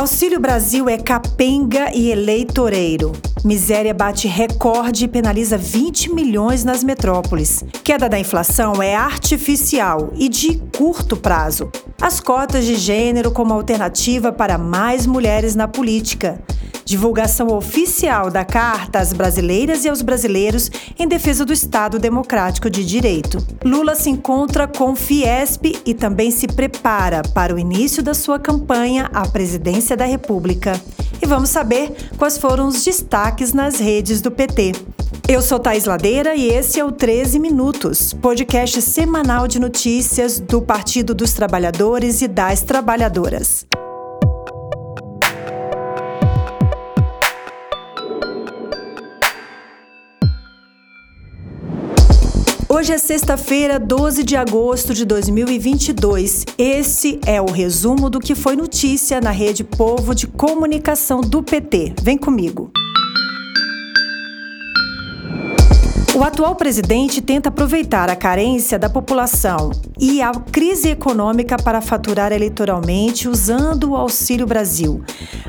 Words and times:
Auxílio 0.00 0.40
Brasil 0.40 0.88
é 0.88 0.96
capenga 0.96 1.94
e 1.94 2.10
eleitoreiro. 2.10 3.12
Miséria 3.44 3.92
bate 3.92 4.26
recorde 4.26 5.04
e 5.04 5.08
penaliza 5.08 5.58
20 5.58 6.14
milhões 6.14 6.64
nas 6.64 6.82
metrópoles. 6.82 7.62
Queda 7.84 8.08
da 8.08 8.18
inflação 8.18 8.82
é 8.82 8.96
artificial 8.96 10.10
e 10.16 10.30
de 10.30 10.56
curto 10.74 11.18
prazo. 11.18 11.70
As 12.00 12.18
cotas 12.18 12.64
de 12.64 12.76
gênero 12.76 13.30
como 13.30 13.52
alternativa 13.52 14.32
para 14.32 14.56
mais 14.56 15.06
mulheres 15.06 15.54
na 15.54 15.68
política 15.68 16.40
divulgação 16.90 17.46
oficial 17.56 18.32
da 18.32 18.44
Carta 18.44 18.98
às 18.98 19.12
Brasileiras 19.12 19.84
e 19.84 19.88
aos 19.88 20.02
Brasileiros 20.02 20.68
em 20.98 21.06
defesa 21.06 21.44
do 21.44 21.52
Estado 21.52 22.00
Democrático 22.00 22.68
de 22.68 22.84
Direito. 22.84 23.38
Lula 23.64 23.94
se 23.94 24.10
encontra 24.10 24.66
com 24.66 24.96
Fiesp 24.96 25.80
e 25.86 25.94
também 25.94 26.32
se 26.32 26.48
prepara 26.48 27.22
para 27.32 27.54
o 27.54 27.58
início 27.60 28.02
da 28.02 28.12
sua 28.12 28.40
campanha 28.40 29.08
à 29.14 29.24
presidência 29.28 29.96
da 29.96 30.04
República. 30.04 30.72
E 31.22 31.26
vamos 31.26 31.50
saber 31.50 31.92
quais 32.18 32.36
foram 32.36 32.66
os 32.66 32.82
destaques 32.82 33.52
nas 33.52 33.78
redes 33.78 34.20
do 34.20 34.32
PT. 34.32 34.72
Eu 35.28 35.40
sou 35.40 35.60
Thais 35.60 35.84
Ladeira 35.84 36.34
e 36.34 36.48
esse 36.48 36.80
é 36.80 36.84
o 36.84 36.90
13 36.90 37.38
Minutos, 37.38 38.12
podcast 38.14 38.82
semanal 38.82 39.46
de 39.46 39.60
notícias 39.60 40.40
do 40.40 40.60
Partido 40.60 41.14
dos 41.14 41.34
Trabalhadores 41.34 42.20
e 42.20 42.26
das 42.26 42.62
Trabalhadoras. 42.62 43.64
Hoje 52.72 52.92
é 52.92 52.98
sexta-feira, 52.98 53.80
12 53.80 54.22
de 54.22 54.36
agosto 54.36 54.94
de 54.94 55.04
2022. 55.04 56.44
Esse 56.56 57.18
é 57.26 57.42
o 57.42 57.50
resumo 57.50 58.08
do 58.08 58.20
que 58.20 58.36
foi 58.36 58.54
notícia 58.54 59.20
na 59.20 59.32
Rede 59.32 59.64
Povo 59.64 60.14
de 60.14 60.28
Comunicação 60.28 61.20
do 61.20 61.42
PT. 61.42 61.94
Vem 62.00 62.16
comigo. 62.16 62.70
O 66.20 66.22
atual 66.22 66.54
presidente 66.54 67.22
tenta 67.22 67.48
aproveitar 67.48 68.10
a 68.10 68.14
carência 68.14 68.78
da 68.78 68.90
população 68.90 69.70
e 69.98 70.20
a 70.20 70.30
crise 70.32 70.90
econômica 70.90 71.56
para 71.56 71.80
faturar 71.80 72.30
eleitoralmente 72.30 73.26
usando 73.26 73.92
o 73.92 73.96
Auxílio 73.96 74.46
Brasil. 74.46 75.02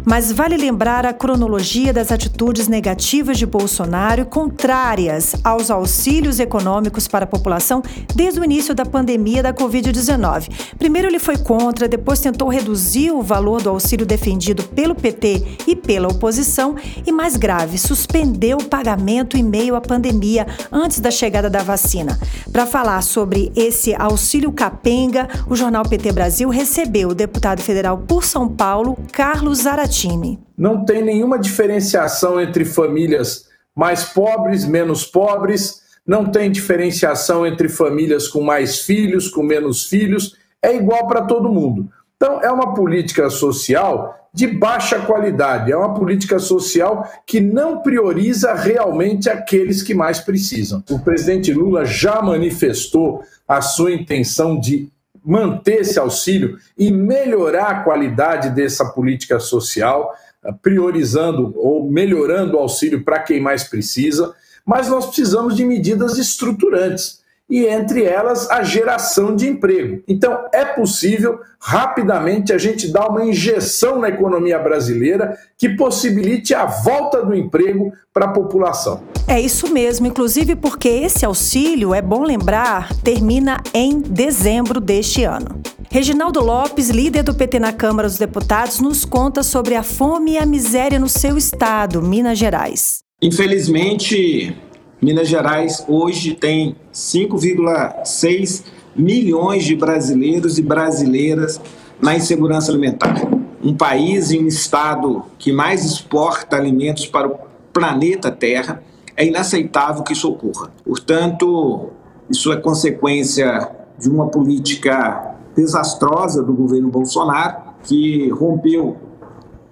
Mas 0.06 0.32
vale 0.32 0.56
lembrar 0.56 1.06
a 1.06 1.12
cronologia 1.12 1.92
das 1.92 2.10
atitudes 2.10 2.70
negativas 2.70 3.38
de 3.38 3.46
Bolsonaro 3.46 4.26
contrárias 4.26 5.36
aos 5.44 5.70
auxílios 5.70 6.40
econômicos 6.40 7.06
para 7.06 7.26
a 7.26 7.28
população 7.28 7.84
desde 8.16 8.40
o 8.40 8.46
início 8.46 8.74
da 8.74 8.86
pandemia 8.86 9.44
da 9.44 9.54
Covid-19. 9.54 10.48
Primeiro 10.80 11.10
ele 11.10 11.20
foi 11.20 11.38
contra, 11.38 11.86
depois 11.86 12.22
tentou 12.22 12.48
reduzir 12.48 13.12
o 13.12 13.22
valor 13.22 13.62
do 13.62 13.70
auxílio 13.70 14.06
defendido 14.06 14.64
pelo 14.70 14.96
PT 14.96 15.58
e 15.68 15.76
pela 15.76 16.08
oposição 16.08 16.76
e, 17.06 17.12
mais 17.12 17.36
grave, 17.36 17.78
suspendeu 17.78 18.58
o 18.58 18.64
pagamento 18.64 19.36
em 19.36 19.44
meio 19.44 19.76
à 19.76 19.82
pandemia 19.82 20.48
antes 20.72 21.00
da 21.00 21.12
chegada 21.12 21.50
da 21.50 21.64
vacina. 21.64 22.20
Para 22.52 22.66
falar 22.66 23.02
sobre 23.02 23.52
esse 23.56 23.96
auxílio 23.96 24.52
capenga, 24.52 25.28
o 25.50 25.56
jornal 25.56 25.84
PT 25.84 26.12
Brasil 26.12 26.50
recebeu 26.50 27.10
o 27.10 27.16
deputado 27.16 27.62
federal 27.62 27.98
por 27.98 28.24
São 28.24 28.50
Paulo, 28.50 28.98
Carlos 29.12 29.60
Zaratini. 29.60 30.40
Não 30.58 30.84
tem 30.84 31.04
nenhuma 31.04 31.40
diferenciação 31.40 32.40
entre 32.40 32.66
famílias 32.66 33.46
mais 33.76 34.04
pobres, 34.04 34.66
menos 34.66 35.06
pobres, 35.06 35.82
não 36.06 36.26
tem 36.26 36.52
diferenciação 36.52 37.46
entre 37.46 37.70
famílias 37.70 38.28
com 38.28 38.42
mais 38.42 38.80
filhos, 38.80 39.30
com 39.30 39.44
menos 39.44 39.86
filhos, 39.86 40.36
é 40.62 40.76
igual 40.76 41.08
para 41.08 41.22
todo 41.22 41.52
mundo. 41.52 41.90
Então, 42.16 42.42
é 42.42 42.52
uma 42.52 42.74
política 42.74 43.30
social 43.30 44.21
de 44.34 44.48
baixa 44.48 45.00
qualidade. 45.00 45.72
É 45.72 45.78
uma 45.78 45.94
política 45.94 46.40
social 46.40 47.10
que 47.26 47.40
não 47.40 47.82
prioriza 47.82 48.54
realmente 48.54 49.30
aqueles 49.30 49.84
que 49.84 49.94
mais 49.94 50.20
precisam. 50.20 50.84
O 50.90 51.00
presidente 51.00 51.54
Lula 51.54 51.86
já 51.86 52.22
manifestou 52.22 53.24
a 53.48 53.62
sua 53.62 53.92
intenção 53.92 54.60
de 54.60 54.90
manter 55.24 55.82
esse 55.82 56.00
auxílio 56.00 56.58
e 56.78 56.90
melhorar 56.90 57.68
a 57.68 57.84
qualidade 57.84 58.50
dessa 58.50 58.86
política 58.86 59.40
social, 59.40 60.16
priorizando 60.62 61.54
ou 61.58 61.90
melhorando 61.92 62.58
o 62.58 62.60
auxílio 62.60 63.04
para 63.04 63.20
quem 63.20 63.40
mais 63.40 63.64
precisa. 63.64 64.34
Mas 64.66 64.88
nós 64.88 65.06
precisamos 65.06 65.56
de 65.56 65.66
medidas 65.66 66.18
estruturantes 66.18 67.21
e 67.52 67.66
entre 67.66 68.06
elas 68.06 68.50
a 68.50 68.64
geração 68.64 69.36
de 69.36 69.46
emprego. 69.46 70.02
Então, 70.08 70.46
é 70.54 70.64
possível 70.64 71.42
rapidamente 71.60 72.54
a 72.54 72.58
gente 72.58 72.88
dar 72.88 73.10
uma 73.10 73.26
injeção 73.26 74.00
na 74.00 74.08
economia 74.08 74.58
brasileira 74.58 75.38
que 75.58 75.68
possibilite 75.76 76.56
a 76.56 76.66
volta 76.66 77.24
do 77.24 77.36
emprego 77.36 77.92
para 78.14 78.28
a 78.28 78.32
população. 78.32 79.04
É 79.28 79.40
isso 79.40 79.72
mesmo, 79.72 80.08
inclusive 80.08 80.56
porque 80.56 80.88
esse 80.88 81.26
auxílio, 81.26 81.94
é 81.94 82.02
bom 82.02 82.24
lembrar, 82.24 82.96
termina 83.04 83.62
em 83.74 84.00
dezembro 84.00 84.80
deste 84.80 85.26
ano. 85.26 85.62
Reginaldo 85.90 86.40
Lopes, 86.40 86.90
líder 86.90 87.24
do 87.24 87.36
PT 87.36 87.60
na 87.60 87.74
Câmara 87.74 88.08
dos 88.08 88.18
Deputados, 88.18 88.80
nos 88.80 89.04
conta 89.04 89.44
sobre 89.44 89.76
a 89.76 89.84
fome 89.84 90.32
e 90.32 90.38
a 90.38 90.46
miséria 90.46 90.98
no 90.98 91.10
seu 91.10 91.38
estado, 91.38 92.02
Minas 92.02 92.38
Gerais. 92.40 93.04
Infelizmente, 93.22 94.56
Minas 95.02 95.28
Gerais 95.28 95.84
hoje 95.88 96.36
tem 96.36 96.76
5,6 96.94 98.66
milhões 98.96 99.66
de 99.66 99.76
brasileiros 99.76 100.60
e 100.60 100.62
brasileiras 100.62 101.60
na 102.00 102.16
insegurança 102.16 102.72
alimentar. 102.72 103.16
Um 103.64 103.76
país 103.76 104.30
e 104.30 104.38
um 104.38 104.46
estado 104.46 105.24
que 105.40 105.52
mais 105.52 105.84
exporta 105.84 106.56
alimentos 106.56 107.08
para 107.08 107.28
o 107.28 107.40
planeta 107.74 108.30
Terra, 108.30 108.84
é 109.18 109.26
inaceitável 109.26 110.04
que 110.04 110.14
isso 110.14 110.30
ocorra. 110.30 110.72
Portanto, 110.86 111.90
isso 112.30 112.54
é 112.54 112.58
consequência 112.58 113.72
de 113.98 114.08
uma 114.08 114.28
política 114.28 115.36
desastrosa 115.56 116.44
do 116.44 116.54
governo 116.54 116.90
Bolsonaro, 116.90 117.58
que 117.84 118.30
rompeu 118.30 118.98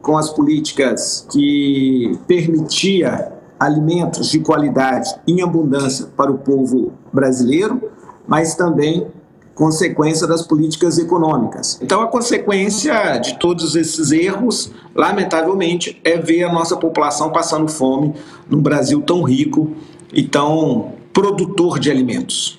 com 0.01 0.17
as 0.17 0.31
políticas 0.31 1.27
que 1.31 2.17
permitia 2.27 3.38
alimentos 3.59 4.29
de 4.29 4.39
qualidade 4.39 5.09
em 5.27 5.41
abundância 5.41 6.07
para 6.15 6.31
o 6.31 6.37
povo 6.37 6.93
brasileiro, 7.11 7.91
mas 8.27 8.55
também 8.55 9.07
consequência 9.59 10.25
das 10.25 10.41
políticas 10.41 10.97
econômicas. 10.97 11.77
Então, 11.81 11.99
a 12.01 12.07
consequência 12.07 13.17
de 13.17 13.37
todos 13.37 13.75
esses 13.75 14.09
erros, 14.11 14.71
lamentavelmente, 14.95 15.99
é 16.05 16.17
ver 16.17 16.43
a 16.43 16.53
nossa 16.53 16.77
população 16.77 17.29
passando 17.29 17.67
fome 17.69 18.13
num 18.49 18.61
Brasil 18.61 19.01
tão 19.01 19.21
rico 19.23 19.71
e 20.13 20.23
tão 20.23 20.93
produtor 21.11 21.77
de 21.77 21.91
alimentos. 21.91 22.58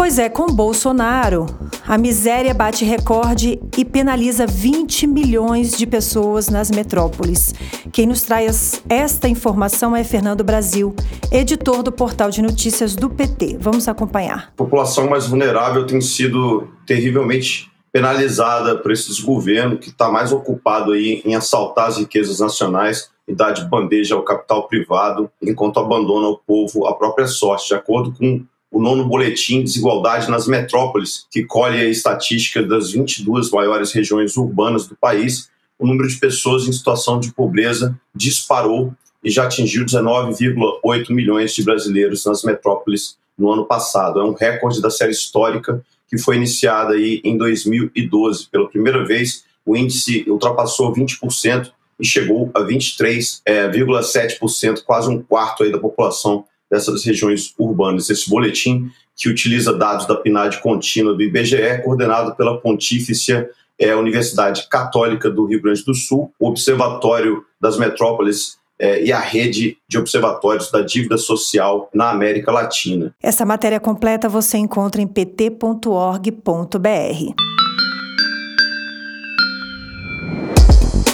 Pois 0.00 0.18
é, 0.18 0.30
com 0.30 0.46
Bolsonaro, 0.46 1.44
a 1.86 1.98
miséria 1.98 2.54
bate 2.54 2.86
recorde 2.86 3.60
e 3.76 3.84
penaliza 3.84 4.46
20 4.46 5.06
milhões 5.06 5.76
de 5.76 5.86
pessoas 5.86 6.48
nas 6.48 6.70
metrópoles. 6.70 7.54
Quem 7.92 8.06
nos 8.06 8.22
traz 8.22 8.82
esta 8.88 9.28
informação 9.28 9.94
é 9.94 10.02
Fernando 10.02 10.42
Brasil, 10.42 10.96
editor 11.30 11.82
do 11.82 11.92
portal 11.92 12.30
de 12.30 12.40
notícias 12.40 12.96
do 12.96 13.10
PT. 13.10 13.58
Vamos 13.60 13.88
acompanhar. 13.88 14.48
A 14.54 14.56
população 14.56 15.06
mais 15.06 15.26
vulnerável 15.26 15.86
tem 15.86 16.00
sido 16.00 16.66
terrivelmente 16.86 17.70
penalizada 17.92 18.78
por 18.78 18.92
esse 18.92 19.22
governo 19.22 19.76
que 19.76 19.90
está 19.90 20.10
mais 20.10 20.32
ocupado 20.32 20.92
aí 20.92 21.20
em 21.26 21.34
assaltar 21.34 21.88
as 21.88 21.98
riquezas 21.98 22.40
nacionais 22.40 23.10
e 23.28 23.34
dar 23.34 23.52
de 23.52 23.66
bandeja 23.66 24.14
ao 24.14 24.22
capital 24.22 24.66
privado, 24.66 25.30
enquanto 25.42 25.78
abandona 25.78 26.28
o 26.28 26.38
povo 26.38 26.86
à 26.86 26.94
própria 26.96 27.26
sorte, 27.26 27.68
de 27.68 27.74
acordo 27.74 28.14
com 28.14 28.42
o 28.70 28.80
nono 28.80 29.06
boletim 29.06 29.62
Desigualdade 29.62 30.30
nas 30.30 30.46
Metrópoles, 30.46 31.26
que 31.30 31.44
colhe 31.44 31.80
a 31.80 31.88
estatística 31.88 32.62
das 32.62 32.92
22 32.92 33.50
maiores 33.50 33.92
regiões 33.92 34.36
urbanas 34.36 34.86
do 34.86 34.96
país, 34.96 35.50
o 35.78 35.86
número 35.86 36.08
de 36.08 36.16
pessoas 36.16 36.68
em 36.68 36.72
situação 36.72 37.18
de 37.18 37.32
pobreza 37.32 37.98
disparou 38.14 38.94
e 39.24 39.30
já 39.30 39.44
atingiu 39.44 39.84
19,8 39.84 41.10
milhões 41.10 41.54
de 41.54 41.64
brasileiros 41.64 42.24
nas 42.24 42.42
metrópoles 42.42 43.16
no 43.36 43.50
ano 43.50 43.64
passado. 43.64 44.20
É 44.20 44.24
um 44.24 44.34
recorde 44.34 44.80
da 44.80 44.90
série 44.90 45.12
histórica 45.12 45.84
que 46.08 46.18
foi 46.18 46.36
iniciada 46.36 46.94
aí 46.94 47.20
em 47.24 47.36
2012. 47.36 48.48
Pela 48.50 48.68
primeira 48.68 49.04
vez, 49.04 49.44
o 49.64 49.76
índice 49.76 50.24
ultrapassou 50.28 50.92
20% 50.92 51.72
e 51.98 52.04
chegou 52.04 52.50
a 52.54 52.60
23,7%, 52.60 54.78
é, 54.78 54.80
quase 54.82 55.08
um 55.08 55.22
quarto 55.22 55.62
aí 55.62 55.72
da 55.72 55.78
população 55.78 56.44
dessas 56.70 57.04
regiões 57.04 57.52
urbanas. 57.58 58.08
Esse 58.08 58.28
boletim, 58.28 58.90
que 59.16 59.28
utiliza 59.28 59.72
dados 59.72 60.06
da 60.06 60.14
PNAD 60.14 60.60
contínua 60.62 61.14
do 61.14 61.22
IBGE, 61.22 61.82
coordenado 61.84 62.34
pela 62.36 62.58
Pontífice 62.58 63.46
é, 63.78 63.94
Universidade 63.94 64.68
Católica 64.68 65.30
do 65.30 65.46
Rio 65.46 65.60
Grande 65.60 65.84
do 65.84 65.94
Sul, 65.94 66.32
o 66.38 66.48
Observatório 66.48 67.44
das 67.60 67.78
Metrópoles 67.78 68.58
é, 68.78 69.04
e 69.04 69.12
a 69.12 69.20
rede 69.20 69.76
de 69.86 69.98
observatórios 69.98 70.70
da 70.70 70.80
dívida 70.80 71.18
social 71.18 71.90
na 71.92 72.10
América 72.10 72.50
Latina. 72.50 73.14
Essa 73.22 73.44
matéria 73.44 73.78
completa 73.78 74.28
você 74.28 74.56
encontra 74.56 75.02
em 75.02 75.06
pt.org.br. 75.06 76.30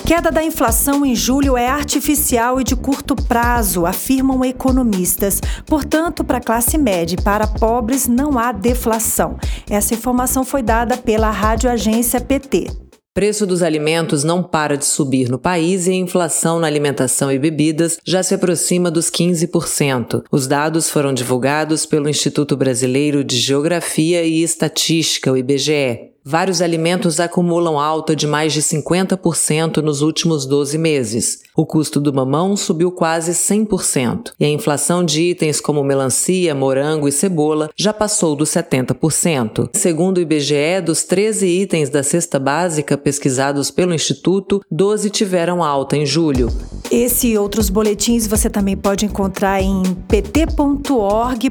Queda 0.07 0.31
da 0.31 0.41
inflação 0.41 1.05
em 1.05 1.17
julho 1.17 1.57
é 1.57 1.69
artificial 1.69 2.61
e 2.61 2.65
de 2.65 2.77
curto 2.77 3.17
prazo, 3.17 3.85
afirmam 3.85 4.45
economistas. 4.45 5.41
Portanto, 5.67 6.23
para 6.23 6.39
classe 6.39 6.79
média 6.79 7.17
e 7.19 7.21
para 7.21 7.45
pobres 7.45 8.07
não 8.07 8.39
há 8.39 8.53
deflação. 8.53 9.37
Essa 9.69 9.95
informação 9.95 10.45
foi 10.45 10.63
dada 10.63 10.97
pela 10.97 11.29
Rádio 11.29 11.69
Agência 11.69 12.21
PT. 12.21 12.69
Preço 13.13 13.45
dos 13.45 13.65
alimentos 13.65 14.23
não 14.23 14.45
para 14.45 14.77
de 14.77 14.85
subir 14.85 15.29
no 15.29 15.41
país 15.41 15.89
e 15.89 15.91
a 15.91 15.95
inflação 15.95 16.61
na 16.61 16.69
alimentação 16.69 17.33
e 17.33 17.39
bebidas 17.39 17.99
já 18.07 18.23
se 18.23 18.33
aproxima 18.33 18.93
dos 18.93 19.11
15%. 19.11 20.23
Os 20.31 20.47
dados 20.47 20.89
foram 20.89 21.13
divulgados 21.13 21.85
pelo 21.85 22.09
Instituto 22.09 22.57
Brasileiro 22.57 23.25
de 23.25 23.37
Geografia 23.39 24.23
e 24.23 24.41
Estatística, 24.41 25.33
o 25.33 25.37
IBGE. 25.37 26.16
Vários 26.29 26.61
alimentos 26.61 27.21
acumulam 27.21 27.79
alta 27.79 28.17
de 28.17 28.27
mais 28.27 28.53
de 28.53 28.61
50% 28.61 29.77
nos 29.77 30.03
últimos 30.03 30.45
12 30.45 30.77
meses. 30.77 31.39
O 31.57 31.65
custo 31.65 32.01
do 32.01 32.13
mamão 32.13 32.57
subiu 32.57 32.91
quase 32.91 33.31
100%, 33.31 34.33
e 34.41 34.45
a 34.45 34.49
inflação 34.49 35.05
de 35.05 35.23
itens 35.23 35.61
como 35.61 35.85
melancia, 35.85 36.53
morango 36.53 37.07
e 37.07 37.13
cebola 37.13 37.71
já 37.77 37.93
passou 37.93 38.35
dos 38.35 38.51
70%. 38.51 39.71
Segundo 39.73 40.19
o 40.19 40.21
IBGE, 40.21 40.81
dos 40.85 41.05
13 41.05 41.47
itens 41.47 41.91
da 41.91 42.03
cesta 42.03 42.41
básica 42.41 42.99
pesquisados 42.99 43.71
pelo 43.71 43.95
Instituto, 43.95 44.61
12 44.69 45.11
tiveram 45.11 45.63
alta 45.63 45.97
em 45.97 46.05
julho. 46.05 46.49
Esse 46.91 47.29
e 47.29 47.39
outros 47.39 47.71
boletins 47.71 48.27
você 48.27 48.51
também 48.51 48.77
pode 48.77 49.07
encontrar 49.07 49.63
em 49.63 49.81
pt.org.br, 50.09 51.47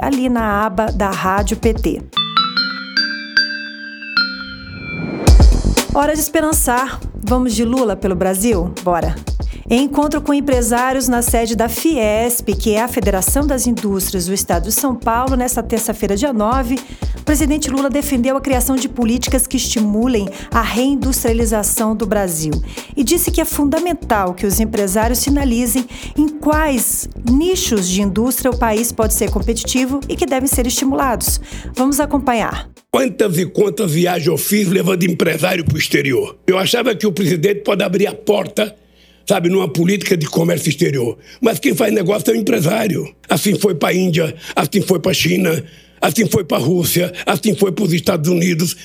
ali 0.00 0.28
na 0.28 0.66
aba 0.66 0.86
da 0.86 1.12
Rádio 1.12 1.56
PT. 1.56 2.23
Hora 5.94 6.12
de 6.12 6.18
esperançar. 6.18 6.98
Vamos 7.22 7.54
de 7.54 7.64
Lula 7.64 7.94
pelo 7.94 8.16
Brasil? 8.16 8.74
Bora! 8.82 9.14
Encontro 9.70 10.20
com 10.20 10.34
empresários 10.34 11.06
na 11.06 11.22
sede 11.22 11.54
da 11.54 11.68
Fiesp, 11.68 12.48
que 12.48 12.74
é 12.74 12.82
a 12.82 12.88
Federação 12.88 13.46
das 13.46 13.64
Indústrias 13.64 14.26
do 14.26 14.34
Estado 14.34 14.64
de 14.64 14.72
São 14.72 14.96
Paulo, 14.96 15.36
nesta 15.36 15.62
terça-feira, 15.62 16.16
dia 16.16 16.32
9, 16.32 16.80
o 17.24 17.32
presidente 17.34 17.70
Lula 17.70 17.88
defendeu 17.88 18.36
a 18.36 18.40
criação 18.40 18.76
de 18.76 18.86
políticas 18.86 19.46
que 19.46 19.56
estimulem 19.56 20.28
a 20.50 20.60
reindustrialização 20.60 21.96
do 21.96 22.04
Brasil 22.04 22.52
e 22.94 23.02
disse 23.02 23.30
que 23.30 23.40
é 23.40 23.46
fundamental 23.46 24.34
que 24.34 24.44
os 24.44 24.60
empresários 24.60 25.20
sinalizem 25.20 25.86
em 26.18 26.28
quais 26.28 27.08
nichos 27.32 27.88
de 27.88 28.02
indústria 28.02 28.50
o 28.50 28.58
país 28.58 28.92
pode 28.92 29.14
ser 29.14 29.30
competitivo 29.30 30.00
e 30.06 30.16
que 30.16 30.26
devem 30.26 30.46
ser 30.46 30.66
estimulados. 30.66 31.40
Vamos 31.74 31.98
acompanhar. 31.98 32.68
Quantas 32.90 33.38
e 33.38 33.46
quantas 33.46 33.90
viagens 33.90 34.26
eu 34.26 34.36
fiz 34.36 34.68
levando 34.68 35.04
empresário 35.04 35.64
para 35.64 35.76
o 35.76 35.78
exterior? 35.78 36.36
Eu 36.46 36.58
achava 36.58 36.94
que 36.94 37.06
o 37.06 37.12
presidente 37.12 37.62
pode 37.62 37.82
abrir 37.82 38.06
a 38.06 38.12
porta 38.12 38.76
sabe, 39.26 39.48
numa 39.48 39.66
política 39.66 40.18
de 40.18 40.26
comércio 40.26 40.68
exterior. 40.68 41.16
Mas 41.40 41.58
quem 41.58 41.74
faz 41.74 41.90
negócio 41.90 42.30
é 42.30 42.34
o 42.34 42.36
empresário. 42.36 43.10
Assim 43.26 43.58
foi 43.58 43.74
para 43.74 43.88
a 43.88 43.94
Índia, 43.94 44.34
assim 44.54 44.82
foi 44.82 45.00
para 45.00 45.12
a 45.12 45.14
China, 45.14 45.64
assim 46.04 46.26
foi 46.26 46.44
para 46.44 46.58
a 46.58 46.60
Rússia, 46.60 47.12
assim 47.24 47.54
foi 47.54 47.72
para 47.72 47.84
os 47.84 47.92
Estados 47.92 48.30
Unidos, 48.30 48.76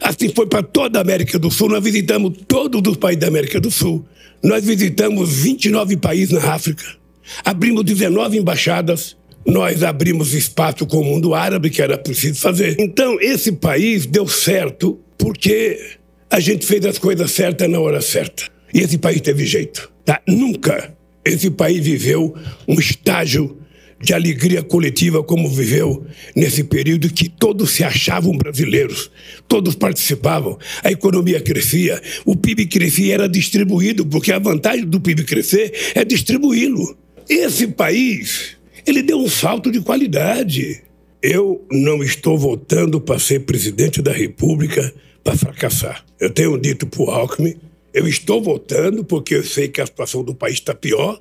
assim 0.00 0.28
foi 0.28 0.46
para 0.46 0.62
toda 0.62 0.98
a 1.00 1.02
América 1.02 1.38
do 1.38 1.50
Sul. 1.50 1.68
Nós 1.68 1.82
visitamos 1.82 2.38
todos 2.46 2.80
os 2.88 2.96
países 2.96 3.20
da 3.20 3.26
América 3.26 3.60
do 3.60 3.70
Sul. 3.70 4.06
Nós 4.42 4.64
visitamos 4.64 5.28
29 5.28 5.96
países 5.96 6.30
na 6.30 6.52
África. 6.52 6.84
Abrimos 7.44 7.84
19 7.84 8.38
embaixadas. 8.38 9.16
Nós 9.44 9.82
abrimos 9.82 10.34
espaço 10.34 10.86
com 10.86 10.98
o 10.98 11.04
mundo 11.04 11.34
árabe, 11.34 11.70
que 11.70 11.82
era 11.82 11.98
preciso 11.98 12.38
fazer. 12.40 12.76
Então, 12.78 13.18
esse 13.20 13.50
país 13.52 14.06
deu 14.06 14.28
certo 14.28 15.00
porque 15.16 15.96
a 16.30 16.38
gente 16.38 16.64
fez 16.64 16.84
as 16.86 16.98
coisas 16.98 17.30
certas 17.32 17.68
na 17.68 17.80
hora 17.80 18.00
certa. 18.00 18.44
E 18.72 18.80
esse 18.80 18.98
país 18.98 19.20
teve 19.20 19.44
jeito. 19.46 19.90
Tá? 20.04 20.20
Nunca 20.28 20.96
esse 21.24 21.50
país 21.50 21.84
viveu 21.84 22.34
um 22.66 22.74
estágio 22.74 23.57
de 24.00 24.14
alegria 24.14 24.62
coletiva 24.62 25.22
como 25.22 25.48
viveu 25.48 26.06
nesse 26.34 26.64
período 26.64 27.12
que 27.12 27.28
todos 27.28 27.70
se 27.72 27.82
achavam 27.82 28.36
brasileiros, 28.36 29.10
todos 29.46 29.74
participavam, 29.74 30.58
a 30.82 30.90
economia 30.90 31.40
crescia, 31.40 32.00
o 32.24 32.36
PIB 32.36 32.66
crescia 32.66 33.14
era 33.14 33.28
distribuído, 33.28 34.06
porque 34.06 34.32
a 34.32 34.38
vantagem 34.38 34.86
do 34.86 35.00
PIB 35.00 35.24
crescer 35.24 35.72
é 35.94 36.04
distribuí-lo. 36.04 36.96
Esse 37.28 37.66
país, 37.66 38.56
ele 38.86 39.02
deu 39.02 39.18
um 39.18 39.28
salto 39.28 39.70
de 39.70 39.80
qualidade. 39.80 40.82
Eu 41.20 41.66
não 41.70 42.02
estou 42.02 42.38
voltando 42.38 43.00
para 43.00 43.18
ser 43.18 43.40
presidente 43.40 44.00
da 44.00 44.12
República 44.12 44.94
para 45.24 45.36
fracassar. 45.36 46.04
Eu 46.20 46.30
tenho 46.30 46.56
dito 46.56 46.86
para 46.86 47.02
o 47.02 47.10
Alckmin 47.10 47.56
eu 47.92 48.06
estou 48.06 48.40
votando 48.40 49.02
porque 49.02 49.34
eu 49.34 49.42
sei 49.42 49.66
que 49.66 49.80
a 49.80 49.86
situação 49.86 50.22
do 50.22 50.34
país 50.34 50.54
está 50.54 50.74
pior 50.74 51.20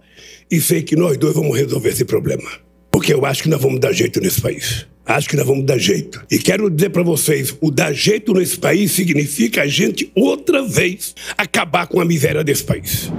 e 0.52 0.60
sei 0.62 0.84
que 0.84 0.96
nós 0.96 1.18
dois 1.18 1.34
vamos 1.34 1.58
resolver 1.58 1.90
esse 1.90 2.06
problema. 2.06 2.67
Porque 3.08 3.16
eu 3.18 3.26
acho 3.26 3.44
que 3.44 3.48
nós 3.48 3.62
vamos 3.62 3.80
dar 3.80 3.94
jeito 3.94 4.20
nesse 4.20 4.42
país. 4.42 4.86
Acho 5.06 5.30
que 5.30 5.38
nós 5.38 5.48
vamos 5.48 5.64
dar 5.64 5.78
jeito. 5.78 6.22
E 6.30 6.38
quero 6.38 6.70
dizer 6.70 6.90
para 6.90 7.04
vocês: 7.04 7.56
o 7.62 7.72
dar 7.72 7.94
jeito 7.94 8.34
nesse 8.34 8.58
país 8.58 8.92
significa 8.92 9.62
a 9.62 9.66
gente 9.66 10.12
outra 10.14 10.62
vez 10.68 11.16
acabar 11.38 11.88
com 11.88 12.02
a 12.02 12.06
miséria 12.06 12.44
desse 12.44 12.66
país. 12.66 13.10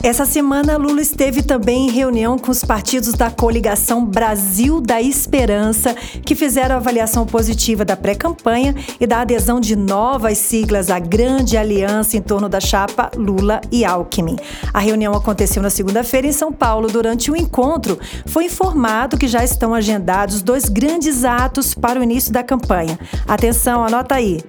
Essa 0.00 0.24
semana, 0.24 0.76
Lula 0.76 1.02
esteve 1.02 1.42
também 1.42 1.88
em 1.88 1.90
reunião 1.90 2.38
com 2.38 2.52
os 2.52 2.64
partidos 2.64 3.14
da 3.14 3.32
coligação 3.32 4.04
Brasil 4.04 4.80
da 4.80 5.02
Esperança, 5.02 5.92
que 6.24 6.36
fizeram 6.36 6.76
avaliação 6.76 7.26
positiva 7.26 7.84
da 7.84 7.96
pré-campanha 7.96 8.76
e 9.00 9.06
da 9.06 9.22
adesão 9.22 9.58
de 9.58 9.74
novas 9.74 10.38
siglas 10.38 10.88
à 10.88 11.00
grande 11.00 11.56
aliança 11.56 12.16
em 12.16 12.22
torno 12.22 12.48
da 12.48 12.60
chapa 12.60 13.10
Lula 13.16 13.60
e 13.72 13.84
Alckmin. 13.84 14.36
A 14.72 14.78
reunião 14.78 15.14
aconteceu 15.14 15.60
na 15.60 15.70
segunda-feira 15.70 16.28
em 16.28 16.32
São 16.32 16.52
Paulo. 16.52 16.88
Durante 16.88 17.30
o 17.32 17.36
encontro, 17.36 17.98
foi 18.24 18.44
informado 18.44 19.18
que 19.18 19.26
já 19.26 19.42
estão 19.42 19.74
agendados 19.74 20.42
dois 20.42 20.68
grandes 20.68 21.24
atos 21.24 21.74
para 21.74 21.98
o 21.98 22.04
início 22.04 22.32
da 22.32 22.44
campanha. 22.44 22.96
Atenção, 23.26 23.84
anota 23.84 24.14
aí. 24.14 24.40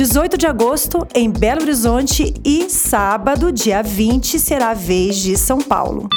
18 0.00 0.38
de 0.38 0.46
agosto 0.46 1.06
em 1.14 1.30
Belo 1.30 1.60
Horizonte 1.60 2.32
e 2.42 2.70
sábado, 2.70 3.52
dia 3.52 3.82
20, 3.82 4.38
será 4.38 4.70
a 4.70 4.74
vez 4.74 5.16
de 5.16 5.36
São 5.36 5.58
Paulo. 5.58 6.08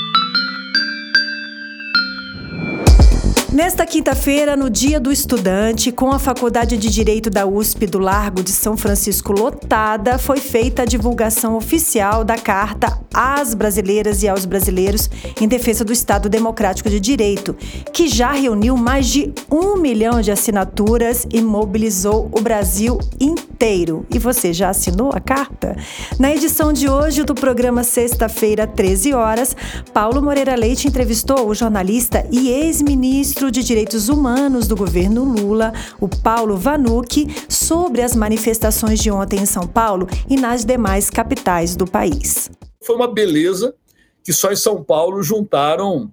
Nesta 3.53 3.85
quinta-feira, 3.85 4.57
no 4.57 4.67
Dia 4.67 4.99
do 4.99 5.11
Estudante, 5.11 5.91
com 5.91 6.11
a 6.11 6.17
Faculdade 6.17 6.75
de 6.75 6.89
Direito 6.89 7.29
da 7.29 7.45
USP 7.45 7.85
do 7.85 7.99
Largo 7.99 8.41
de 8.41 8.49
São 8.49 8.75
Francisco 8.75 9.31
lotada, 9.31 10.17
foi 10.17 10.39
feita 10.39 10.81
a 10.81 10.85
divulgação 10.85 11.55
oficial 11.55 12.23
da 12.23 12.35
Carta 12.35 12.99
às 13.13 13.53
Brasileiras 13.53 14.23
e 14.23 14.27
aos 14.27 14.45
Brasileiros 14.45 15.07
em 15.39 15.47
Defesa 15.47 15.85
do 15.85 15.93
Estado 15.93 16.29
Democrático 16.29 16.89
de 16.89 16.99
Direito, 16.99 17.55
que 17.93 18.07
já 18.07 18.31
reuniu 18.31 18.75
mais 18.75 19.05
de 19.05 19.31
um 19.51 19.77
milhão 19.77 20.19
de 20.19 20.31
assinaturas 20.31 21.27
e 21.31 21.39
mobilizou 21.39 22.31
o 22.31 22.41
Brasil 22.41 22.97
inteiro. 23.19 24.03
E 24.11 24.17
você 24.17 24.51
já 24.51 24.69
assinou 24.69 25.11
a 25.13 25.19
carta? 25.19 25.77
Na 26.19 26.33
edição 26.33 26.73
de 26.73 26.89
hoje 26.89 27.23
do 27.23 27.35
programa 27.35 27.83
Sexta-feira, 27.83 28.65
13 28.65 29.13
horas, 29.13 29.55
Paulo 29.93 30.23
Moreira 30.23 30.55
Leite 30.55 30.87
entrevistou 30.87 31.47
o 31.47 31.53
jornalista 31.53 32.25
e 32.31 32.49
ex-ministro 32.49 33.42
ministro 33.43 33.51
de 33.51 33.63
Direitos 33.63 34.07
Humanos 34.07 34.67
do 34.67 34.75
governo 34.75 35.23
Lula, 35.25 35.73
o 35.99 36.07
Paulo 36.07 36.55
Vanucci, 36.55 37.27
sobre 37.49 38.01
as 38.01 38.15
manifestações 38.15 38.99
de 38.99 39.11
ontem 39.11 39.39
em 39.39 39.45
São 39.45 39.67
Paulo 39.67 40.07
e 40.29 40.37
nas 40.37 40.63
demais 40.63 41.09
capitais 41.09 41.75
do 41.75 41.85
país. 41.85 42.49
Foi 42.81 42.95
uma 42.95 43.11
beleza 43.11 43.75
que 44.23 44.31
só 44.31 44.51
em 44.51 44.55
São 44.55 44.81
Paulo 44.83 45.21
juntaram 45.21 46.11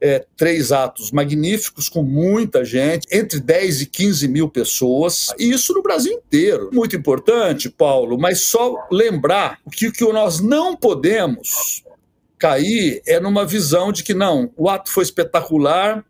é, 0.00 0.24
três 0.36 0.72
atos 0.72 1.10
magníficos 1.10 1.88
com 1.88 2.02
muita 2.02 2.64
gente, 2.64 3.06
entre 3.12 3.38
10 3.38 3.82
e 3.82 3.86
15 3.86 4.28
mil 4.28 4.48
pessoas, 4.48 5.28
e 5.38 5.50
isso 5.50 5.74
no 5.74 5.82
Brasil 5.82 6.12
inteiro. 6.12 6.70
Muito 6.72 6.96
importante, 6.96 7.68
Paulo, 7.68 8.18
mas 8.18 8.46
só 8.46 8.86
lembrar 8.90 9.58
que 9.70 9.88
o 9.88 9.92
que 9.92 10.04
nós 10.10 10.40
não 10.40 10.74
podemos 10.74 11.84
cair 12.38 13.02
é 13.06 13.20
numa 13.20 13.44
visão 13.44 13.92
de 13.92 14.02
que 14.02 14.14
não, 14.14 14.50
o 14.56 14.68
ato 14.68 14.90
foi 14.90 15.04
espetacular, 15.04 16.04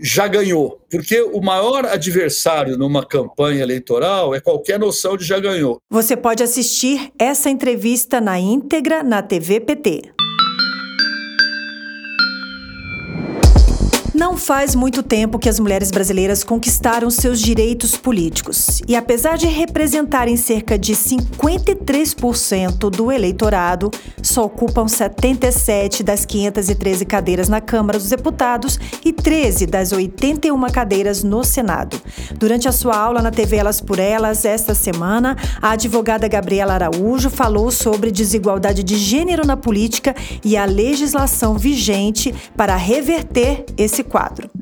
já 0.00 0.26
ganhou. 0.26 0.80
Porque 0.90 1.20
o 1.20 1.40
maior 1.40 1.84
adversário 1.86 2.76
numa 2.76 3.04
campanha 3.04 3.62
eleitoral 3.62 4.34
é 4.34 4.40
qualquer 4.40 4.78
noção 4.78 5.16
de 5.16 5.24
já 5.24 5.38
ganhou. 5.38 5.78
Você 5.90 6.16
pode 6.16 6.42
assistir 6.42 7.12
essa 7.18 7.50
entrevista 7.50 8.20
na 8.20 8.38
íntegra 8.38 9.02
na 9.02 9.22
TV 9.22 9.60
PT. 9.60 10.21
Não 14.22 14.36
faz 14.36 14.76
muito 14.76 15.02
tempo 15.02 15.36
que 15.36 15.48
as 15.48 15.58
mulheres 15.58 15.90
brasileiras 15.90 16.44
conquistaram 16.44 17.10
seus 17.10 17.40
direitos 17.40 17.96
políticos. 17.96 18.80
E 18.86 18.94
apesar 18.94 19.36
de 19.36 19.48
representarem 19.48 20.36
cerca 20.36 20.78
de 20.78 20.92
53% 20.92 22.88
do 22.88 23.10
eleitorado, 23.10 23.90
só 24.22 24.44
ocupam 24.44 24.86
77 24.86 26.04
das 26.04 26.24
513 26.24 27.04
cadeiras 27.04 27.48
na 27.48 27.60
Câmara 27.60 27.98
dos 27.98 28.10
Deputados 28.10 28.78
e 29.04 29.12
13 29.12 29.66
das 29.66 29.90
81 29.90 30.70
cadeiras 30.70 31.24
no 31.24 31.42
Senado. 31.42 32.00
Durante 32.38 32.68
a 32.68 32.72
sua 32.72 32.96
aula 32.96 33.22
na 33.22 33.32
TV 33.32 33.56
Elas 33.56 33.80
por 33.80 33.98
Elas, 33.98 34.44
esta 34.44 34.72
semana, 34.72 35.36
a 35.60 35.72
advogada 35.72 36.28
Gabriela 36.28 36.74
Araújo 36.74 37.28
falou 37.28 37.72
sobre 37.72 38.12
desigualdade 38.12 38.84
de 38.84 38.94
gênero 38.94 39.44
na 39.44 39.56
política 39.56 40.14
e 40.44 40.56
a 40.56 40.64
legislação 40.64 41.58
vigente 41.58 42.32
para 42.56 42.76
reverter 42.76 43.64
esse 43.76 44.04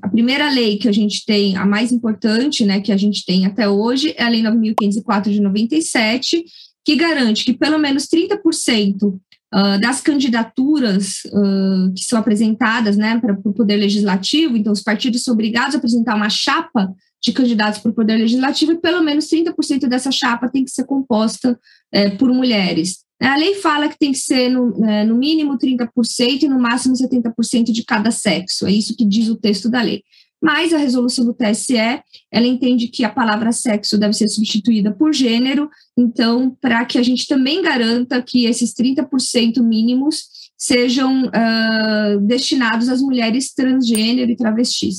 A 0.03 0.09
primeira 0.09 0.51
lei 0.51 0.79
que 0.79 0.89
a 0.89 0.93
gente 0.93 1.25
tem, 1.25 1.57
a 1.57 1.67
mais 1.67 1.93
importante, 1.93 2.65
né, 2.65 2.81
que 2.81 2.93
a 2.93 2.97
gente 2.97 3.25
tem 3.25 3.47
até 3.47 3.69
hoje, 3.69 4.15
é 4.17 4.25
a 4.25 4.29
Lei 4.29 4.43
9.504 4.43 5.31
de 5.31 5.41
97, 5.41 6.45
que 6.85 6.97
garante 6.97 7.45
que 7.45 7.53
pelo 7.53 7.79
menos 7.79 8.07
30% 8.07 9.19
Uh, 9.53 9.81
das 9.81 10.01
candidaturas 10.01 11.25
uh, 11.25 11.93
que 11.93 12.05
são 12.05 12.21
apresentadas 12.21 12.97
né, 12.97 13.19
para 13.19 13.33
o 13.33 13.53
Poder 13.53 13.79
Legislativo, 13.79 14.57
então 14.57 14.73
os 14.73 14.81
partidos 14.81 15.25
são 15.25 15.35
obrigados 15.35 15.75
a 15.75 15.79
apresentar 15.79 16.15
uma 16.15 16.31
chapa 16.31 16.89
de 17.21 17.33
candidatos 17.33 17.81
para 17.81 17.91
o 17.91 17.95
Poder 17.95 18.17
Legislativo 18.17 18.71
e 18.71 18.81
pelo 18.81 19.03
menos 19.03 19.27
30% 19.27 19.89
dessa 19.89 20.13
chapa 20.13 20.49
tem 20.49 20.65
que 20.65 20.71
ser 20.71 20.85
composta 20.85 21.59
uh, 21.93 22.17
por 22.17 22.33
mulheres. 22.33 23.05
A 23.23 23.37
lei 23.37 23.55
fala 23.57 23.89
que 23.89 23.99
tem 23.99 24.13
que 24.13 24.19
ser 24.19 24.49
no, 24.49 24.85
é, 24.85 25.05
no 25.05 25.15
mínimo 25.15 25.59
30% 25.59 26.43
e 26.43 26.49
no 26.49 26.59
máximo 26.59 26.95
70% 26.95 27.65
de 27.65 27.85
cada 27.85 28.11
sexo, 28.11 28.67
é 28.67 28.73
isso 28.73 28.97
que 28.97 29.05
diz 29.05 29.29
o 29.29 29.37
texto 29.37 29.69
da 29.69 29.83
lei. 29.83 30.03
Mas 30.43 30.73
a 30.73 30.79
resolução 30.79 31.27
do 31.27 31.35
TSE, 31.35 31.77
ela 32.33 32.47
entende 32.47 32.89
que 32.89 33.05
a 33.05 33.11
palavra 33.11 33.53
sexo 33.53 33.99
deve 33.99 34.15
ser 34.15 34.29
substituída 34.29 34.91
por 34.91 35.13
gênero, 35.13 35.69
então, 35.95 36.57
para 36.63 36.83
que 36.87 36.97
a 36.97 37.03
gente 37.03 37.27
também 37.29 37.61
garanta 37.61 38.23
que 38.23 38.47
esses 38.47 38.73
30% 38.73 39.63
mínimos 39.63 40.31
sejam 40.57 41.25
uh, 41.25 42.21
destinados 42.23 42.89
às 42.89 43.03
mulheres 43.03 43.53
transgênero 43.53 44.31
e 44.31 44.37
travestis. 44.37 44.99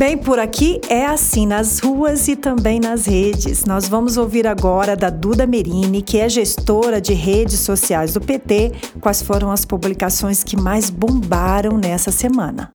Bem, 0.00 0.16
por 0.16 0.38
aqui 0.38 0.80
é 0.88 1.04
assim 1.04 1.46
nas 1.46 1.78
ruas 1.78 2.26
e 2.26 2.34
também 2.34 2.80
nas 2.80 3.04
redes. 3.04 3.66
Nós 3.66 3.86
vamos 3.86 4.16
ouvir 4.16 4.46
agora 4.46 4.96
da 4.96 5.10
Duda 5.10 5.46
Merini, 5.46 6.00
que 6.00 6.18
é 6.18 6.26
gestora 6.26 7.02
de 7.02 7.12
redes 7.12 7.60
sociais 7.60 8.14
do 8.14 8.18
PT, 8.18 8.72
quais 8.98 9.20
foram 9.20 9.52
as 9.52 9.66
publicações 9.66 10.42
que 10.42 10.56
mais 10.56 10.88
bombaram 10.88 11.76
nessa 11.76 12.10
semana. 12.10 12.70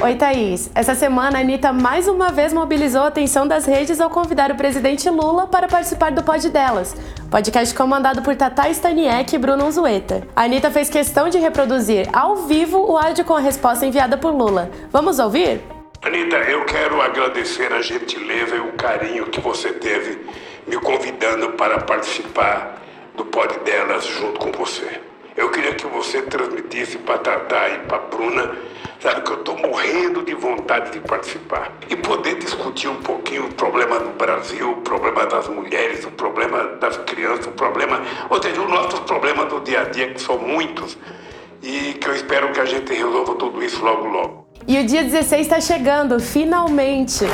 Oi, 0.00 0.14
Thaís. 0.14 0.70
Essa 0.74 0.94
semana, 0.94 1.36
a 1.36 1.40
Anitta 1.42 1.74
mais 1.74 2.08
uma 2.08 2.32
vez 2.32 2.54
mobilizou 2.54 3.02
a 3.02 3.08
atenção 3.08 3.46
das 3.46 3.66
redes 3.66 4.00
ao 4.00 4.08
convidar 4.08 4.50
o 4.50 4.56
presidente 4.56 5.10
Lula 5.10 5.46
para 5.46 5.68
participar 5.68 6.10
do 6.10 6.22
Pod 6.22 6.48
Delas, 6.48 6.96
podcast 7.30 7.74
comandado 7.74 8.22
por 8.22 8.34
Tata 8.34 8.66
Staniek 8.70 9.34
e 9.34 9.38
Bruno 9.38 9.70
Zueta. 9.70 10.26
A 10.34 10.44
Anitta 10.44 10.70
fez 10.70 10.88
questão 10.88 11.28
de 11.28 11.36
reproduzir 11.36 12.08
ao 12.14 12.46
vivo 12.46 12.78
o 12.78 12.96
áudio 12.96 13.26
com 13.26 13.34
a 13.34 13.40
resposta 13.40 13.84
enviada 13.84 14.16
por 14.16 14.34
Lula. 14.34 14.70
Vamos 14.90 15.18
ouvir? 15.18 15.75
Anitta, 16.02 16.36
eu 16.36 16.64
quero 16.64 17.00
agradecer 17.00 17.72
a 17.72 17.80
gentileza 17.80 18.54
e 18.56 18.60
o 18.60 18.72
carinho 18.72 19.26
que 19.26 19.40
você 19.40 19.72
teve 19.72 20.26
me 20.66 20.76
convidando 20.76 21.50
para 21.52 21.78
participar 21.80 22.82
do 23.16 23.24
pod 23.24 23.58
delas 23.60 24.04
junto 24.04 24.38
com 24.38 24.52
você. 24.52 25.00
Eu 25.36 25.50
queria 25.50 25.74
que 25.74 25.86
você 25.86 26.22
transmitisse 26.22 26.98
para 26.98 27.18
Tatá 27.18 27.68
e 27.70 27.78
para 27.80 27.98
Bruna, 27.98 28.56
sabe 29.00 29.22
que 29.22 29.30
eu 29.30 29.38
estou 29.38 29.58
morrendo 29.58 30.22
de 30.22 30.34
vontade 30.34 30.90
de 30.92 31.00
participar 31.00 31.72
e 31.88 31.96
poder 31.96 32.36
discutir 32.36 32.88
um 32.88 33.02
pouquinho 33.02 33.46
o 33.46 33.54
problema 33.54 33.98
do 33.98 34.10
Brasil, 34.10 34.72
o 34.72 34.80
problema 34.82 35.26
das 35.26 35.48
mulheres, 35.48 36.04
o 36.04 36.10
problema 36.10 36.64
das 36.80 36.96
crianças, 36.98 37.46
o 37.46 37.52
problema, 37.52 38.02
ou 38.30 38.42
seja, 38.42 38.60
os 38.60 38.70
nossos 38.70 39.00
problemas 39.00 39.48
do 39.48 39.60
dia 39.60 39.80
a 39.80 39.84
dia 39.84 40.12
que 40.12 40.20
são 40.20 40.38
muitos 40.38 40.96
e 41.62 41.94
que 41.94 42.08
eu 42.08 42.14
espero 42.14 42.52
que 42.52 42.60
a 42.60 42.64
gente 42.64 42.92
resolva 42.92 43.34
tudo 43.34 43.62
isso 43.62 43.84
logo 43.84 44.06
logo. 44.06 44.45
E 44.66 44.78
o 44.78 44.86
dia 44.86 45.02
16 45.04 45.42
está 45.42 45.60
chegando, 45.60 46.18
finalmente! 46.20 47.24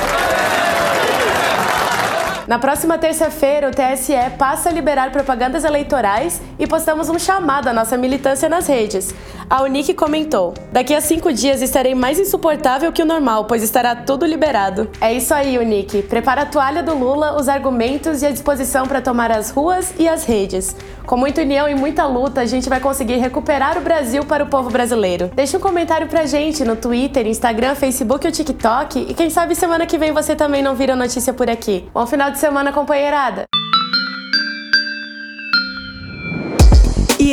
Na 2.46 2.58
próxima 2.58 2.98
terça-feira, 2.98 3.68
o 3.68 3.70
TSE 3.70 4.14
passa 4.36 4.68
a 4.68 4.72
liberar 4.72 5.12
propagandas 5.12 5.62
eleitorais 5.62 6.40
e 6.58 6.66
postamos 6.66 7.08
um 7.08 7.18
chamado 7.18 7.68
à 7.68 7.72
nossa 7.72 7.96
militância 7.96 8.48
nas 8.48 8.66
redes. 8.66 9.14
A 9.48 9.62
Unique 9.62 9.94
comentou: 9.94 10.54
Daqui 10.72 10.94
a 10.94 11.00
cinco 11.00 11.32
dias 11.32 11.62
estarei 11.62 11.94
mais 11.94 12.18
insuportável 12.18 12.90
que 12.90 13.02
o 13.02 13.06
normal, 13.06 13.44
pois 13.44 13.62
estará 13.62 13.94
tudo 13.94 14.26
liberado. 14.26 14.90
É 15.00 15.12
isso 15.12 15.32
aí, 15.32 15.56
Unique. 15.56 16.02
Prepara 16.02 16.42
a 16.42 16.46
toalha 16.46 16.82
do 16.82 16.96
Lula, 16.96 17.36
os 17.38 17.48
argumentos 17.48 18.22
e 18.22 18.26
a 18.26 18.30
disposição 18.30 18.86
para 18.88 19.00
tomar 19.00 19.30
as 19.30 19.50
ruas 19.50 19.94
e 19.98 20.08
as 20.08 20.24
redes. 20.24 20.74
Com 21.06 21.16
muita 21.16 21.42
união 21.42 21.68
e 21.68 21.74
muita 21.74 22.06
luta, 22.06 22.40
a 22.40 22.46
gente 22.46 22.68
vai 22.68 22.80
conseguir 22.80 23.16
recuperar 23.16 23.76
o 23.76 23.80
Brasil 23.80 24.24
para 24.24 24.42
o 24.42 24.46
povo 24.46 24.70
brasileiro. 24.70 25.30
Deixe 25.34 25.56
um 25.56 25.60
comentário 25.60 26.06
pra 26.06 26.26
gente 26.26 26.64
no 26.64 26.74
Twitter, 26.74 27.26
Instagram, 27.26 27.74
Facebook 27.74 28.26
ou 28.26 28.32
TikTok 28.32 29.06
e 29.08 29.14
quem 29.14 29.28
sabe 29.28 29.54
semana 29.54 29.84
que 29.84 29.98
vem 29.98 30.12
você 30.12 30.34
também 30.34 30.62
não 30.62 30.74
vira 30.74 30.96
notícia 30.96 31.32
por 31.32 31.50
aqui. 31.50 31.88
Bom 31.92 32.06
final 32.06 32.31
de 32.32 32.38
semana, 32.38 32.72
companheirada! 32.72 33.46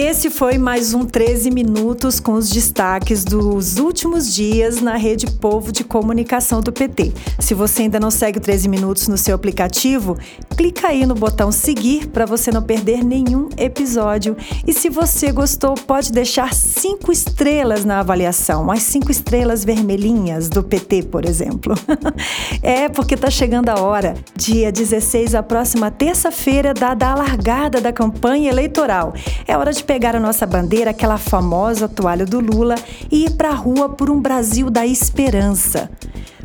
Esse 0.02 0.30
foi 0.30 0.58
mais 0.58 0.94
um 0.94 1.04
13 1.04 1.52
Minutos 1.52 2.22
com 2.22 2.32
os 2.32 2.50
destaques 2.50 3.26
dos 3.26 3.78
últimos 3.78 4.34
dias 4.34 4.80
na 4.80 4.96
Rede 4.96 5.30
Povo 5.30 5.74
de 5.74 5.84
Comunicação 5.84 6.62
do 6.62 6.72
PT. 6.72 7.12
Se 7.38 7.54
você 7.54 7.82
ainda 7.82 8.00
não 8.00 8.10
segue 8.10 8.38
o 8.38 8.42
13 8.42 8.70
Minutos 8.70 9.10
no 9.10 9.18
seu 9.18 9.36
aplicativo, 9.36 10.18
clica 10.56 10.88
aí 10.88 11.06
no 11.06 11.16
botão 11.16 11.52
seguir 11.52 12.08
para 12.08 12.26
você 12.26 12.50
não 12.50 12.64
perder 12.64 13.04
nenhum 13.04 13.50
episódio. 13.58 14.38
E 14.66 14.72
se 14.72 14.90
você 14.90 15.34
gostou, 15.34 15.74
pode 15.74 16.14
deixar 16.14 16.54
cinco 16.54 17.12
estrelas 17.12 17.84
na 17.84 18.00
avaliação, 18.00 18.72
as 18.72 18.84
cinco 18.84 19.12
estrelas 19.12 19.66
vermelhinhas 19.66 20.48
do 20.48 20.64
PT, 20.64 21.04
por 21.04 21.26
exemplo. 21.26 21.76
é 22.64 22.88
porque 22.88 23.18
tá 23.18 23.30
chegando 23.30 23.68
a 23.68 23.82
hora. 23.82 24.16
Dia 24.34 24.72
16, 24.72 25.36
a 25.36 25.44
próxima 25.44 25.92
terça-feira, 25.92 26.74
dada 26.74 27.10
a 27.10 27.16
largada 27.16 27.82
da 27.82 27.92
campanha 27.92 28.50
eleitoral. 28.50 29.14
É 29.46 29.58
hora 29.58 29.74
de 29.74 29.89
pegar 29.90 30.16
a 30.16 30.20
nossa 30.20 30.46
bandeira, 30.46 30.92
aquela 30.92 31.18
famosa 31.18 31.90
toalha 31.90 32.24
do 32.24 32.40
Lula, 32.40 32.76
e 33.12 33.26
ir 33.26 33.32
para 33.32 33.50
a 33.50 33.56
rua 33.56 33.90
por 33.90 34.12
um 34.12 34.22
Brasil 34.22 34.70
da 34.70 34.86
esperança. 34.86 35.90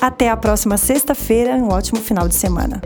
Até 0.00 0.30
a 0.30 0.36
próxima 0.36 0.76
sexta-feira, 0.76 1.54
um 1.56 1.68
ótimo 1.68 2.00
final 2.00 2.28
de 2.28 2.34
semana. 2.34 2.80